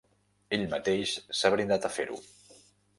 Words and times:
Ell 0.57 0.63
mateix 0.71 1.13
s'ha 1.41 1.55
brindat 1.57 1.89
a 1.89 1.95
fer-ho. 2.01 2.23